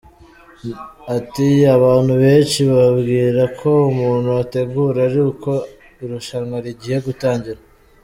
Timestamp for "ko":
3.59-3.69